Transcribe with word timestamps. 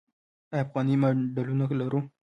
آیا 0.51 0.61
افغاني 0.65 0.95
ماډلونه 1.01 1.65
لرو؟ 1.81 1.99